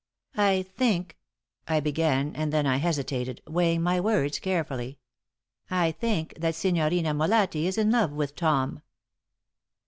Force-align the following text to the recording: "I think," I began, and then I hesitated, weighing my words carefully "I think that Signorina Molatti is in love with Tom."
"I 0.35 0.63
think," 0.63 1.15
I 1.67 1.79
began, 1.79 2.35
and 2.35 2.51
then 2.51 2.65
I 2.65 2.77
hesitated, 2.77 3.39
weighing 3.45 3.83
my 3.83 3.99
words 3.99 4.39
carefully 4.39 4.97
"I 5.69 5.91
think 5.91 6.33
that 6.39 6.55
Signorina 6.55 7.13
Molatti 7.13 7.65
is 7.67 7.77
in 7.77 7.91
love 7.91 8.11
with 8.11 8.35
Tom." 8.35 8.81